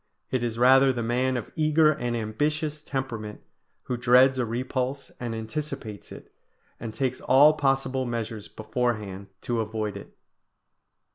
[0.31, 3.39] It is rather the man of eager and ambitious temperament,
[3.83, 6.33] who dreads a repulse and anticipates it,
[6.79, 10.17] and takes all possible measures beforehand to avoid it.